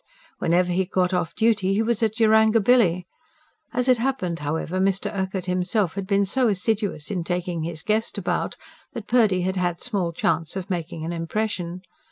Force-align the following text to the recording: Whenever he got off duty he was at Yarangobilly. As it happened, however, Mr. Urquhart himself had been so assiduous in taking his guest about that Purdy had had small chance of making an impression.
Whenever 0.39 0.71
he 0.73 0.83
got 0.83 1.13
off 1.13 1.35
duty 1.35 1.75
he 1.75 1.83
was 1.83 2.01
at 2.01 2.15
Yarangobilly. 2.19 3.05
As 3.71 3.87
it 3.87 3.99
happened, 3.99 4.39
however, 4.39 4.79
Mr. 4.79 5.13
Urquhart 5.13 5.45
himself 5.45 5.93
had 5.93 6.07
been 6.07 6.25
so 6.25 6.47
assiduous 6.47 7.11
in 7.11 7.23
taking 7.23 7.61
his 7.61 7.83
guest 7.83 8.17
about 8.17 8.57
that 8.93 9.05
Purdy 9.05 9.41
had 9.41 9.57
had 9.57 9.79
small 9.79 10.11
chance 10.11 10.55
of 10.55 10.71
making 10.71 11.05
an 11.05 11.13
impression. 11.13 11.83